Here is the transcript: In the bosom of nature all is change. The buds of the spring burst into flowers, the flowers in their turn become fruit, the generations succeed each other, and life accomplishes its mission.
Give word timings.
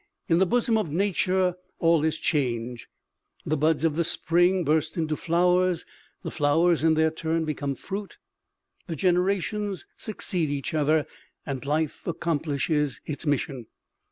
In 0.27 0.39
the 0.39 0.47
bosom 0.47 0.79
of 0.79 0.89
nature 0.89 1.53
all 1.77 2.03
is 2.03 2.17
change. 2.17 2.87
The 3.45 3.55
buds 3.55 3.83
of 3.83 3.95
the 3.95 4.03
spring 4.03 4.63
burst 4.63 4.97
into 4.97 5.15
flowers, 5.15 5.85
the 6.23 6.31
flowers 6.31 6.83
in 6.83 6.95
their 6.95 7.11
turn 7.11 7.45
become 7.45 7.75
fruit, 7.75 8.17
the 8.87 8.95
generations 8.95 9.85
succeed 9.97 10.49
each 10.49 10.73
other, 10.73 11.05
and 11.45 11.63
life 11.67 12.07
accomplishes 12.07 12.99
its 13.05 13.27
mission. 13.27 13.67